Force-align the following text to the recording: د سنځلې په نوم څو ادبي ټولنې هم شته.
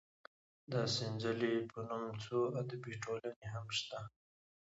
د 0.71 0.73
سنځلې 0.95 1.53
په 1.71 1.79
نوم 1.87 2.03
څو 2.23 2.37
ادبي 2.61 2.93
ټولنې 3.03 3.45
هم 3.53 3.65
شته. 3.77 3.99